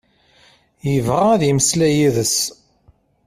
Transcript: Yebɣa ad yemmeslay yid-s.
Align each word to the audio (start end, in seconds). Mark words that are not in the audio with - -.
Yebɣa 0.91 1.25
ad 1.33 1.41
yemmeslay 1.45 1.93
yid-s. 1.99 2.37